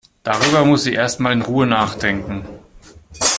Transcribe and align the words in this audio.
Darüber 0.23 0.65
muss 0.65 0.81
sie 0.85 0.93
erst 0.95 1.19
mal 1.19 1.31
in 1.31 1.43
Ruhe 1.43 1.67
nachdenken. 1.67 2.43